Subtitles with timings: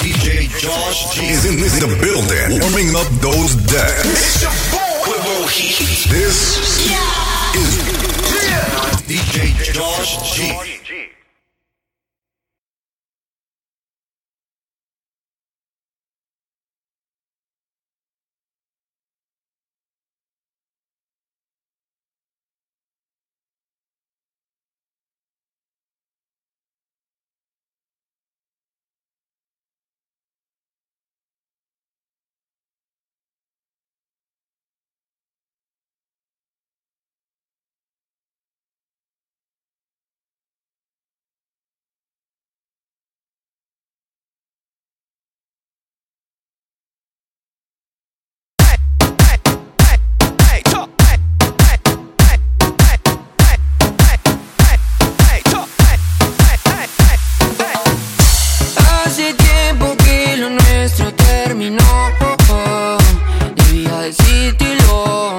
[0.00, 4.40] DJ Josh G is in the building, warming up those decks.
[6.08, 6.88] This
[7.54, 7.76] is
[9.06, 10.69] DJ Josh G.
[61.60, 62.98] terminó.
[63.54, 65.36] Debía decírtelo.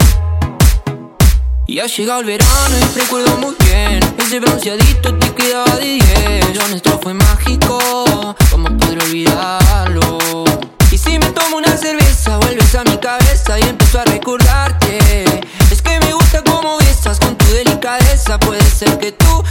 [1.66, 4.00] Y ha llegado el verano y recuerdo muy bien.
[4.18, 6.56] Ese bronceadito te quedaba de 10.
[6.56, 8.36] Lo nuestro fue mágico.
[8.52, 10.20] ¿Cómo podré olvidarlo?
[10.92, 15.26] Y si me tomo una cerveza, vuelves a mi cabeza y empiezo a recordarte.
[15.72, 18.38] Es que me gusta cómo besas con tu delicadeza.
[18.40, 19.44] Puede ser que tú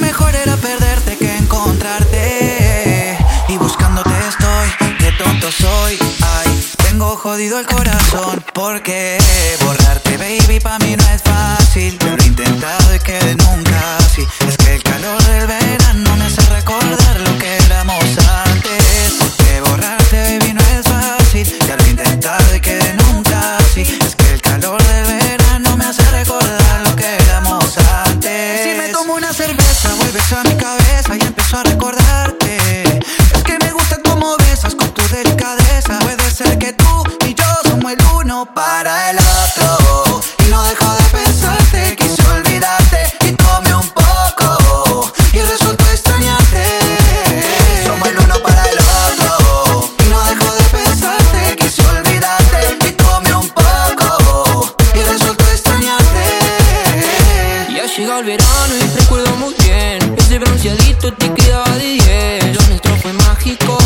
[0.00, 3.18] mejor era perderte que encontrarte.
[3.48, 5.98] Y buscándote estoy, qué tonto soy.
[6.22, 8.44] Ay, tengo jodido el corazón.
[8.54, 9.18] Porque
[9.64, 11.98] borrarte, baby, pa' mí no es fácil.
[12.04, 12.98] Lo he intentado y
[13.36, 13.89] nunca
[58.20, 63.12] el verano y recuerdo muy bien Ese bronceadito te quedaba de 10 Lo nuestro fue
[63.14, 63.78] mágico,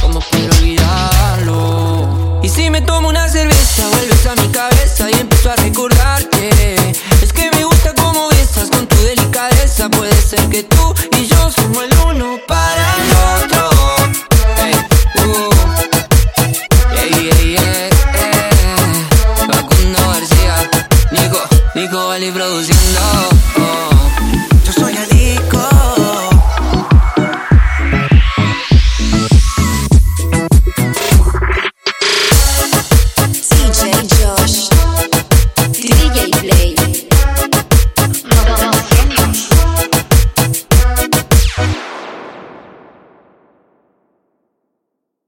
[0.00, 2.40] como puedo olvidarlo?
[2.42, 6.74] Y si me tomo una cerveza, vuelves a mi cabeza y empiezo a recordarte.
[7.22, 9.88] Es que me gusta cómo besas con tu delicadeza.
[9.88, 13.51] Puede ser que tú y yo somos el uno para el otro.